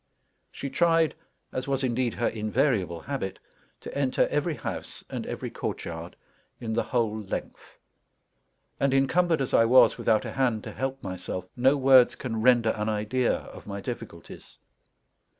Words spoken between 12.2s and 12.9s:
render an